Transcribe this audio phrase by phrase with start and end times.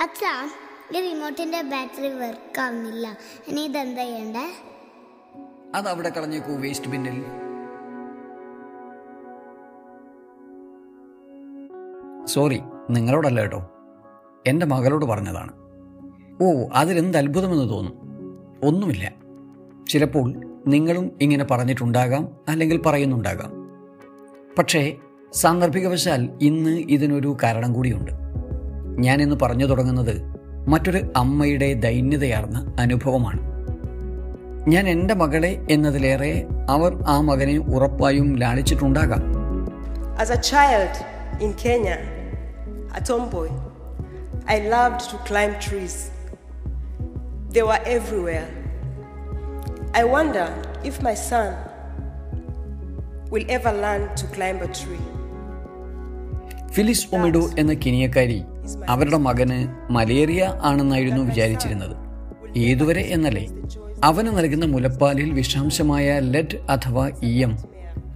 [0.00, 0.48] അച്ഛാ
[0.96, 3.16] ഈ റിമോട്ടിന്റെ battery work ആവുന്നില്ല.
[3.48, 4.52] ഇനി ഇതെന്താ ചെയ്യണ്ടേ?
[5.74, 7.24] അത് അവിടെ കളഞ്ഞേക്കൂ വേസ്റ്റ് ബിന്നിൽ
[12.24, 12.60] സോറി
[12.90, 13.70] നിങ്ങളോടല്ല കേട്ടോ.
[14.46, 15.52] എന്റെ മകളോട് പറഞ്ഞതാണ്.
[16.42, 17.94] ഓ അതിലെന്ത് അത്ഭുതമെന്ന് തോന്നും.
[18.64, 19.12] ഒന്നുമില്ല.
[19.88, 20.32] ചിലപ്പോൾ
[20.66, 23.52] നിങ്ങളും ഇങ്ങനെ പറഞ്ഞിട്ടുണ്ടാകാം അല്ലെങ്കിൽ പറയുന്നുണ്ടാകാം.
[24.58, 24.96] പക്ഷേ
[25.32, 28.29] സാന്ദർഭികവശാൽ ഇന്ന് ഇതിനൊരു കാരണം കൂടിയുണ്ട്.
[28.98, 30.14] ഞാൻ ഇന്ന് പറഞ്ഞു തുടങ്ങുന്നത്
[30.68, 33.40] മറ്റൊരു അമ്മയുടെ ദൈന്യതയാർന്ന അനുഭവമാണ്
[34.68, 39.22] ഞാൻ എന്റെ മകളെ എന്നതിലേറെ അവർ ആ മകനെ ഉറപ്പായും ലാളിച്ചിട്ടുണ്ടാകാം
[40.22, 40.94] As a child
[41.40, 41.98] in Kenya,
[42.94, 43.48] a tomboy,
[44.48, 46.10] I loved to climb trees.
[47.52, 48.48] They were everywhere.
[49.94, 50.46] I wonder
[50.84, 51.48] if my son
[53.30, 55.04] will ever learn to climb a tree.
[56.72, 58.38] Phyllis Omido എന്ന കെനിയക്കാരി
[58.88, 61.96] അവരുടെ മകന് മലേറിയ ആണെന്നായിരുന്നു വിചാരിച്ചിരുന്നത്.
[62.56, 63.46] ഏതുവരെ എന്നല്ലേ?
[64.04, 67.56] അവന് നൽകുന്ന മുലപ്പാലിൽ വിഷാംശമായ ലെഡ് അഥവാ ഇയം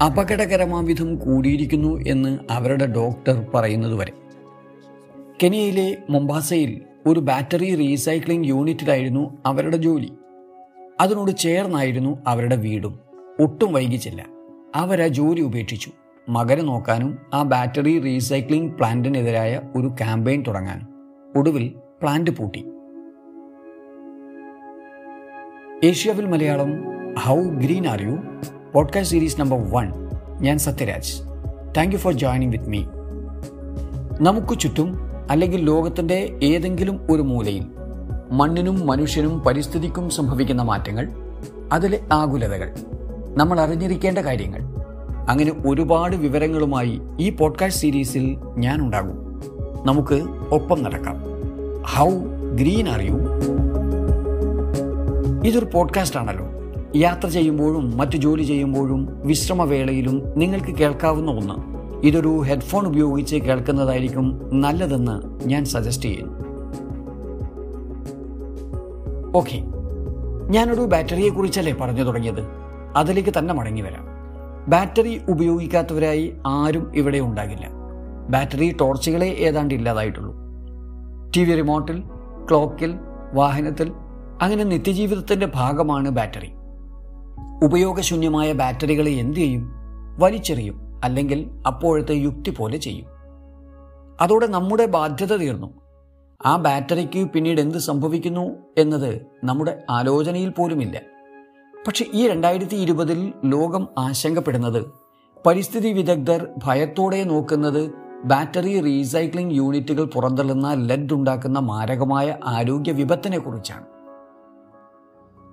[0.06, 4.12] അപകടകരമാവിധം കൂടിയിരിക്കുന്നു എന്ന് അവരുടെ ഡോക്ടർ പറയുന്നതുവരെ.
[5.42, 10.12] കെനിയയിലെ മുംബാസയിൽ ഒരു ബാറ്ററി റീസൈക്ലിംഗ് യൂണിറ്റിലായിരുന്നു അവരുടെ ജോലി.
[11.00, 12.98] അതിനോട് ചേർന്നായിരുന്നു അവരുടെ വീടും.
[13.40, 14.26] ഒട്ടും വൈകിച്ചില്ല.
[14.74, 15.90] അവരാ ജോലി ഉപേക്ഷിച്ചു.
[16.28, 20.88] മകനെ നോക്കാനും ആ ബാറ്ററി റീസൈക്ലിംഗ് പ്ലാന്റിനെതിരായ ഒരു ക്യാമ്പയിൻ തുടങ്ങാനും
[21.36, 22.64] ഒടുവിൽ പ്ലാന്റ് പൂട്ടി.
[25.86, 26.84] ഏഷ്യാവിൽ Malayalam
[27.18, 28.16] how green are you
[28.72, 29.92] podcast series number one
[30.40, 31.12] ഞാൻ Sathyaraj.
[31.76, 32.82] Thank you for joining with me
[34.20, 34.98] നമുക്ക് ചുറ്റും
[35.30, 37.66] അല്ലെങ്കിൽ ലോകത്തിന്റെ ഏതെങ്കിലും ഒരു മൂലയിൽ
[38.32, 41.08] മണ്ണിനും മനുഷ്യനും പരിസ്ഥിതിക്കും സംഭവിക്കുന്ന മാറ്റങ്ങൾ
[41.72, 42.74] അതിലെ ആകുലതകൾ
[43.36, 44.73] നമ്മൾ അറിഞ്ഞിരിക്കേണ്ട കാര്യങ്ങൾ
[45.28, 49.40] അങ്ങനെ ഒരുപാട് വിവരങ്ങളുമായി ഈ പോഡ്കാസ്റ്റ് സീരീസിൽ ഞാൻ ഉണ്ടാകും.
[49.86, 50.22] നമുക്ക്
[50.54, 51.14] ഒപ്പം നടക്കാം.
[51.82, 52.10] ഹൗ
[52.54, 53.12] ഗ്രീൻ ആർ യു
[55.44, 56.46] ഇതൊരു പോഡ്കാസ്റ്റ് ആണല്ലോ.
[56.96, 61.54] യാത്ര ചെയ്യുമ്പോഴും മറ്റു ജോലി ചെയ്യുമ്പോഴും വിശ്രമവേളയിലും നിങ്ങൾക്ക് കേൾക്കാവുന്ന ഒന്ന്.
[62.06, 66.32] ഇതൊരു ഹെഡ്ഫോൺ ഉപയോഗിച്ച് കേൾക്കുന്നതായിരിക്കും നല്ലതെന്ന് ഞാൻ സജസ്റ്റ് ചെയ്യുന്നു.
[69.38, 69.64] ഓക്കെ
[70.50, 72.44] ഞാനൊരു ബാറ്ററിയെ കുറിച്ചല്ലേ പറഞ്ഞു തുടങ്ങിയത്?
[72.96, 74.13] അതിലേക്ക് തന്നെ മടങ്ങി വരാം.
[74.68, 77.68] ബാറ്ററി ഉപയോഗിക്കാത്തവരായി ആരും ഇവിടെ ഉണ്ടാകില്ല.
[78.30, 80.34] ബാറ്ററി ടോർച്ചുകളെ ഏതാണ്ട് ഇല്ലാതായിട്ടുള്ളൂ.
[81.36, 82.02] ടി വി റിമോട്ടിൽ
[82.50, 82.94] ക്ലോക്കിൽ
[83.34, 83.92] വാഹനത്തിൽ
[84.42, 86.52] അങ്ങനെ നിത്യജീവിതത്തിന്റെ ഭാഗമാണ് ബാറ്ററി.
[87.64, 89.70] ഉപയോഗശൂന്യമായ ബാറ്ററികളെ എന്തു ചെയ്യും?
[90.18, 93.06] വലിച്ചെറിയും അല്ലെങ്കിൽ അപ്പോഴത്തെ യുക്തി പോലെ ചെയ്യും.
[94.20, 95.80] അതോടെ നമ്മുടെ ബാധ്യത തീർന്നു.
[96.46, 101.13] ആ ബാറ്ററിക്ക് പിന്നീട് എന്ത് സംഭവിക്കുന്നു എന്നത് നമ്മുടെ ആലോചനയിൽ പോലുമില്ല.
[101.86, 104.86] പക്ഷെ ഈ രണ്ടായിരത്തി ഇരുപതിൽ ലോകം ആശങ്കപ്പെടുന്നത്.
[105.46, 107.90] പരിസ്ഥിതി വിദഗ്ധർ ഭയത്തോടെ നോക്കുന്നത്
[108.24, 113.86] ബാറ്ററി റീസൈക്ലിംഗ് യൂണിറ്റുകൾ പുറന്തള്ളുന്ന ലെഡ് ഉണ്ടാക്കുന്ന മാരകമായ ആരോഗ്യ വിപത്തിനെ കുറിച്ചാണ്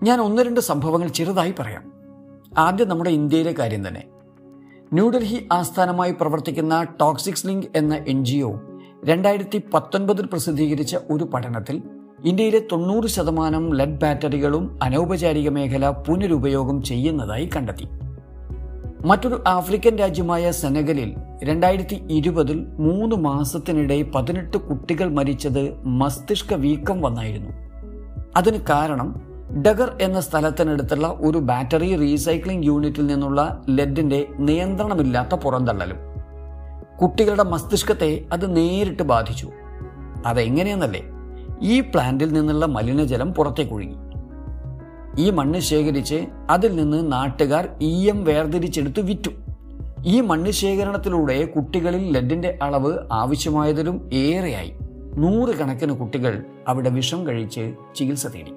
[0.03, 1.93] ഞാൻ ഒന്ന് രണ്ട് സംഭവങ്ങൾ ചെറുതായി പറയാം.
[2.57, 4.03] ആദ്യം നമ്മുടെ ഇന്ത്യയിലെ കാര്യം തന്നെ.
[4.93, 8.53] ന്യൂഡൽഹി ആസ്ഥാനമായി പ്രവർത്തിക്കുന്ന ടോക്സിക്സ് ലിങ്ക് എന്ന എൻ ജി ഒ
[9.05, 11.83] രണ്ടായിരത്തി പത്തൊൻപതിൽ പ്രസിദ്ധീകരിച്ച ഒരു പഠനത്തിൽ
[12.25, 17.87] ഇന്ത്യയിലെ തൊണ്ണൂറ് ശതമാനം ലെഡ് ബാറ്ററികളും അനൗപചാരിക മേഖല പുനരുപയോഗം ചെയ്യുന്നതായി കണ്ടെത്തി.
[19.05, 27.49] മറ്റൊരു ആഫ്രിക്കൻ രാജ്യമായ സെനഗലിൽ രണ്ടായിരത്തി ഇരുപതിൽ മൂന്ന് മാസത്തിനിടെ പതിനെട്ട് കുട്ടികൾ മരിച്ചത് മസ്തിഷ്ക വീക്കം വന്നായിരുന്നു.
[28.37, 29.21] അതിന് കാരണം
[29.67, 35.97] ഡഗർ എന്ന സ്ഥലത്തിനടുത്തുള്ള ഒരു ബാറ്ററി റീസൈക്ലിംഗ് യൂണിറ്റിൽ നിന്നുള്ള ലെഡിന്റെ നിയന്ത്രണമില്ലാത്ത പുറന്തള്ളലും.
[37.01, 39.49] കുട്ടികളുടെ മസ്തിഷ്കത്തെ അത് നേരിട്ട് ബാധിച്ചു.
[40.25, 41.10] അതെങ്ങനെയെന്നല്ലേ?
[41.61, 43.95] ഈ പ്ലാന്റിൽ നിന്നുള്ള മലിനജലം പുറത്തേക്ക് ഒഴുകി.
[45.19, 49.29] ഈ മണ്ണ് ശേഖരിച്ച് അതിൽ നിന്ന് നാട്ടുകാർ ഇ എം വേർതിരിച്ചെടുത്ത് വിറ്റു.
[50.05, 54.73] ഈ മണ്ണ് ശേഖരണത്തിലൂടെ കുട്ടികളിൽ ലെഡിന്റെ അളവ് ആവശ്യമായതിലും ഏറെയായി.
[55.17, 58.51] നൂറുകണക്കിന് കുട്ടികൾ അവിടെ വിഷം കഴിച്ച് ചികിത്സ തേടി.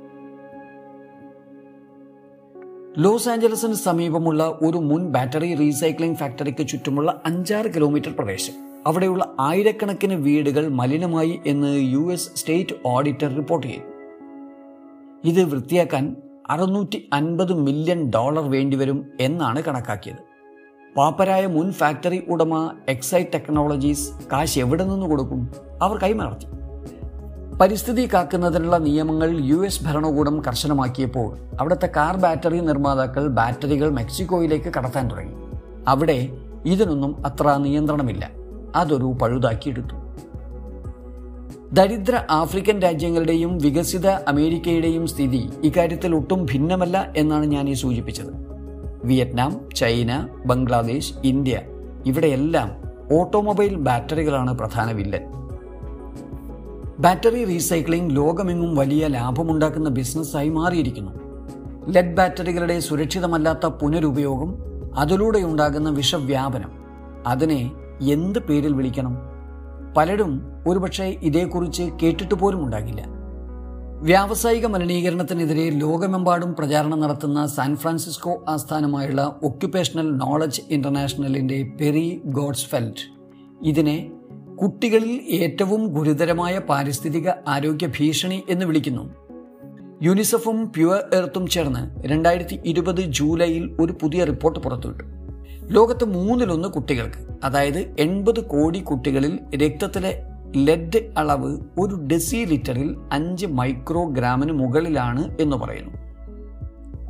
[2.99, 8.74] ലോസ് ആഞ്ചലസിന് സമീപമുള്ള ഒരു മുൻ ബാറ്ററി റീസൈക്ലിംഗ് ഫാക്ടറിക്ക് ചുറ്റുമുള്ള അഞ്ചാറ് കിലോമീറ്റർ പ്രദേശം.
[8.87, 13.83] അവിടെയുള്ള ആയിരക്കണക്കിന് വീടുകൾ മലിനമായി എന്ന് U S state auditor report ചെയ്തു.
[15.25, 16.17] ഇത് വൃത്തിയാക്കാൻ
[16.51, 20.17] അറുന്നൂറ്റി അൻപത് മില്യൺ ഡോളർ വേണ്ടിവരും എന്നാണ് കണക്കാക്കിയത്.
[20.97, 25.49] പാപ്പരായ മുൻ ഫാക്ടറി ഉടമ എക്സൈറ്റ് ടെക്നോളജീസ് കാശ് എവിടെ നിന്ന് കൊടുക്കും?
[25.83, 26.47] അവർ കൈമാർത്തി
[27.57, 35.35] പരിസ്ഥിതി കാക്കുന്നതിനുള്ള നിയമങ്ങൾ യു എസ് ഭരണകൂടം കർശനമാക്കിയപ്പോൾ അവിടുത്തെ കാർ ബാറ്ററി നിർമ്മാതാക്കൾ ബാറ്ററികൾ മെക്സിക്കോയിലേക്ക് കടത്താൻ തുടങ്ങി.
[35.89, 36.29] അവിടെ
[36.67, 38.44] ഇതിനൊന്നും അത്ര നിയന്ത്രണമില്ല.
[38.75, 39.97] അതൊരു പഴുതാക്കിയെടുത്തു.
[41.73, 48.33] ദരിദ്ര ആഫ്രിക്കൻ രാജ്യങ്ങളുടെയും വികസിത അമേരിക്കയുടെയും സ്ഥിതി ഇക്കാര്യത്തിൽ ഒട്ടും ഭിന്നമല്ല എന്നാണ് ഞാൻ ഈ സൂചിപ്പിച്ചത്.
[49.05, 51.61] വിയറ്റ്നാം ചൈന ബംഗ്ലാദേശ് ഇന്ത്യ
[52.07, 52.71] ഇവിടെയെല്ലാം
[53.13, 55.25] ഓട്ടോമൊബൈൽ ബാറ്ററികളാണ് പ്രധാന വില്ലൻ.
[56.99, 61.11] ബാറ്ററി റീസൈക്ലിംഗ് ലോകമെങ്ങും വലിയ ലാഭമുണ്ടാക്കുന്ന ബിസിനസ്സായി മാറിയിരിക്കുന്നു.
[61.89, 64.55] ലെഡ് ബാറ്ററികളുടെ സുരക്ഷിതമല്ലാത്ത പുനരുപയോഗം
[64.99, 66.73] അതിലൂടെ ഉണ്ടാകുന്ന വിഷവ്യാപനം
[67.27, 67.73] അതിനെ
[68.03, 69.17] എന്ത് പേരിൽ വിളിക്കണം?
[69.97, 73.05] പലരും ഒരുപക്ഷെ ഇതേക്കുറിച്ച് കേട്ടിട്ട് പോലും ഉണ്ടാകില്ല.
[74.03, 83.15] വ്യാവസായിക മലിനീകരണത്തിനെതിരെ ലോകമെമ്പാടും പ്രചാരണം നടത്തുന്ന സാൻ ഫ്രാൻസിസ്കോ ആസ്ഥാനമായുള്ള ഒക്യുപേഷണൽ നോളജ് ഇന്റർനാഷണലിന്റെ പെറി ഗോഡ്സ്ഫെൽറ്റ്
[83.63, 84.11] ഇതിനെ
[84.63, 89.15] കുട്ടികളിൽ ഏറ്റവും ഗുരുതരമായ പാരിസ്ഥിതിക ആരോഗ്യ ഭീഷണി എന്ന് വിളിക്കുന്നു.
[90.03, 95.05] യുനിസെഫും പ്യുവർ എർത്തും ചേർന്ന് രണ്ടായിരത്തി ഇരുപത് ജൂലൈയിൽ ഒരു പുതിയ റിപ്പോർട്ട് പുറത്തുവിട്ടു.
[95.71, 100.23] ലോകത്ത് മൂന്നിലൊന്ന് കുട്ടികൾക്ക് അതായത് എൺപത് കോടി കുട്ടികളിൽ രക്തത്തിലെ
[100.57, 105.93] ലെഡ് അളവ് ഒരു ഡെസി ലിറ്ററിൽ അഞ്ച് മൈക്രോഗ്രാമിന് മുകളിലാണ് എന്ന് പറയുന്നു.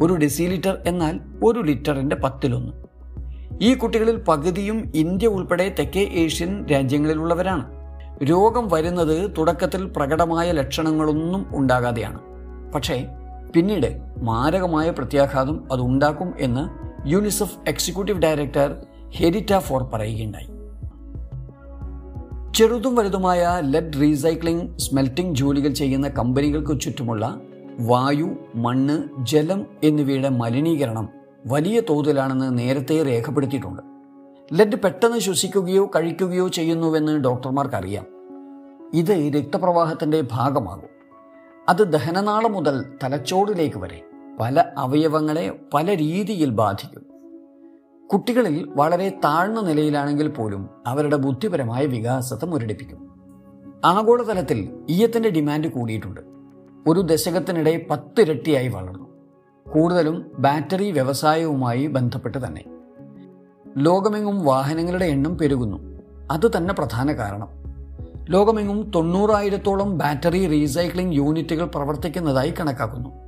[0.04, 2.72] ഒരു ഡെസി ലിറ്റർ എന്നാൽ ഒരു ലിറ്ററിന്റെ പത്തിലൊന്ന്.
[3.60, 7.70] ഈ കുട്ടികളിൽ പകുതിയും ഇന്ത്യ ഉൾപ്പെടെ തെക്കേ ഏഷ്യൻ രാജ്യങ്ങളിലുള്ളവരാണ്.
[8.22, 12.20] രോഗം വരുന്നത് തുടക്കത്തിൽ പ്രകടമായ ലക്ഷണങ്ങളൊന്നും ഉണ്ടാകാതെയാണ്.
[12.72, 13.06] പക്ഷേ
[13.56, 18.76] പിന്നീട് മാരകമായ പ്രത്യാഘാതം അത് ഉണ്ടാക്കും എന്ന് UNICEF executive director
[19.10, 20.46] Henrietta Fore പറയുകയുണ്ടായി.
[22.52, 27.40] ചെറുതും വലുതുമായ ലെഡ് റീസൈക്ലിംഗ് സ്മെൽറ്റിംഗ് ജോലികൾ ചെയ്യുന്ന കമ്പനികൾക്ക് ചുറ്റുമുള്ള
[27.80, 31.08] വായു മണ്ണ് ജലം എന്നിവയുടെ മലിനീകരണം
[31.46, 33.82] വലിയ തോതിലാണെന്ന് നേരത്തെ രേഖപ്പെടുത്തിയിട്ടുണ്ട്.
[34.52, 38.06] ലെഡ് പെട്ടെന്ന് ശ്വസിക്കുകയോ കഴിക്കുകയോ ചെയ്യുന്നുവെന്ന് ഡോക്ടർമാർക്കറിയാം.
[38.94, 40.88] ഇത് രക്തപ്രവാഹത്തിന്റെ ഭാഗമാകും.
[41.68, 44.02] അത് ദഹനനാളം മുതൽ തലച്ചോറിലേക്ക് വരെ
[44.40, 47.06] പല അവയവങ്ങളെ പല രീതിയിൽ ബാധിക്കും.
[48.12, 53.14] കുട്ടികളിൽ വളരെ താഴ്ന്ന നിലയിലാണെങ്കിൽ പോലും അവരുടെ ബുദ്ധിപരമായ വികാസത്തെ മുരടിപ്പിക്കും.
[53.84, 56.20] ആഗോളതലത്തിൽ ഈയത്തിന്റെ ഡിമാൻഡ് കൂടിയിട്ടുണ്ട്.
[56.88, 59.08] ഒരു ദശകത്തിനിടെ പത്തിരട്ടിയായി വളർന്നു.
[59.74, 62.64] കൂടുതലും ബാറ്ററി വ്യവസായവുമായി ബന്ധപ്പെട്ട് തന്നെ.
[63.76, 66.00] ലോകമെങ്ങും വാഹനങ്ങളുടെ എണ്ണം പെരുകുന്നു.
[66.30, 67.48] അത് തന്നെ പ്രധാന കാരണം.
[68.28, 73.24] ലോകമെങ്ങും തൊണ്ണൂറായിരത്തോളം ബാറ്ററി റീസൈക്ലിംഗ് യൂണിറ്റുകൾ പ്രവർത്തിക്കുന്നതായി കണക്കാക്കുന്നു.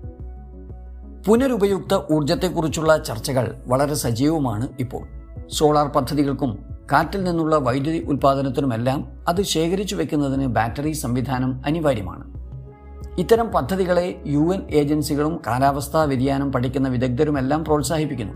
[1.27, 5.03] പുനരുപയുക്ത ഊർജത്തെക്കുറിച്ചുള്ള ചർച്ചകൾ വളരെ സജീവമാണ് ഇപ്പോൾ.
[5.49, 6.59] സോളാർ പദ്ധതികൾക്കും
[6.93, 12.25] കാറ്റിൽ നിന്നുള്ള വൈദ്യുതി ഉൽപ്പാദനത്തിനുമെല്ലാം അത് ശേഖരിച്ചു വെക്കുന്നതിന് ബാറ്ററി സംവിധാനം അനിവാര്യമാണ്.
[13.19, 18.35] ഇത്തരം പദ്ധതികളെ യു എൻ ഏജൻസികളും കാലാവസ്ഥാ വ്യതിയാനം പഠിക്കുന്ന വിദഗ്ധരുമെല്ലാം പ്രോത്സാഹിപ്പിക്കുന്നു.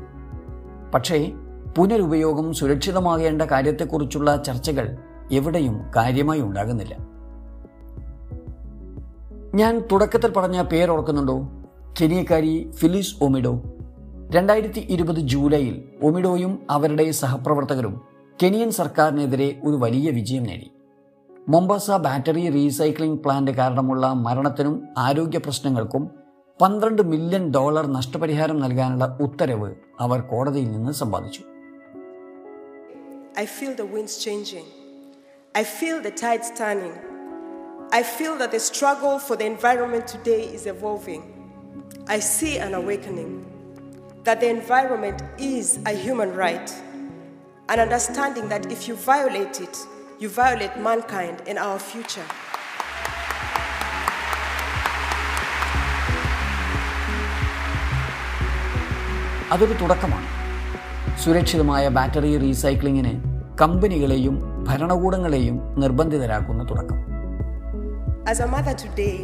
[0.94, 1.32] പക്ഷേ
[1.76, 4.96] പുനരുപയോഗം സുരക്ഷിതമാകേണ്ട കാര്യത്തെക്കുറിച്ചുള്ള ചർച്ചകൾ
[5.32, 6.96] എവിടെയും കാര്യമായി ഉണ്ടാകുന്നില്ല.
[9.54, 11.48] ഞാൻ തുടക്കത്തിൽ പറഞ്ഞ പേരോർക്കുന്നുണ്ടോ
[11.96, 13.54] കെനിയക്കാരി ഫിലിസ് ഒമിഡോ
[14.34, 17.94] രണ്ടായിരത്തി ഇരുപത് ജൂലൈയിൽ ഒമിഡോയും അവരുടെ സഹപ്രവർത്തകരും
[18.38, 20.68] കെനിയൻ സർക്കാരിനെതിരെ ഒരു വലിയ വിജയം നേടി
[21.48, 26.02] മൊംബാസ ബാറ്ററി റീസൈക്ലിംഗ് പ്ലാന്റ് കാരണമുള്ള മരണത്തിനും ആരോഗ്യ പ്രശ്നങ്ങൾക്കും
[26.60, 29.70] പന്ത്രണ്ട് മില്യൺ ഡോളർ നഷ്ടപരിഹാരം നൽകാനുള്ള ഉത്തരവ്
[30.00, 31.44] അവർ കോടതിയിൽ നിന്ന് സമ്പാദിച്ചു
[33.36, 34.64] I feel the winds changing.
[35.54, 36.96] I feel the tides turning.
[37.92, 41.22] I feel that the struggle for the environment today is evolving.
[42.10, 43.32] I see an awakening
[44.24, 46.68] that the environment is a human right,
[47.68, 49.78] an understanding that if you violate it,
[50.18, 52.26] you violate mankind and our future.
[59.52, 60.28] അതൊരു തുടക്കമാണ്
[61.22, 63.12] സുരക്ഷിതമായ battery റീസൈക്ലിങ്ങിന്
[63.62, 64.36] കമ്പനികളെയും
[64.68, 66.98] ഭരണകൂടങ്ങളെയും നിർബന്ധിതരാക്കുന്ന തുടക്കം
[68.30, 69.14] As a mother today,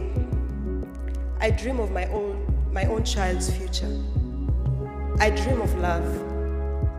[1.47, 2.36] I dream of my own,
[2.76, 3.94] my own child's future.
[5.20, 6.08] I dream of love.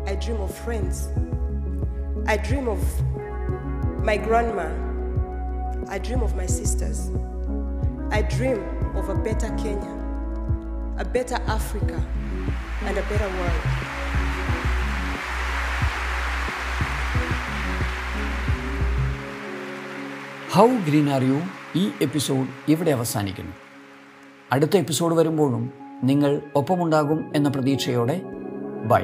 [0.06, 1.08] I dream of friends.
[2.26, 2.82] I dream of
[4.04, 4.68] my grandma.
[5.88, 7.10] I dream of my sisters.
[8.10, 8.60] I dream
[8.94, 9.94] of a better Kenya,
[10.98, 11.98] a better Africa,
[12.86, 13.62] and a better world.
[20.54, 21.36] How green are you
[21.80, 23.54] ഈ episode ഇവിടെ അവസാനിക്കുന്നു
[24.51, 25.73] അടുത്ത episode വരുമ്പോഴും
[26.03, 28.21] നിങ്ങൾ ഒപ്പമുണ്ടാകും എന്ന പ്രതീക്ഷയോടെ
[28.85, 29.03] by.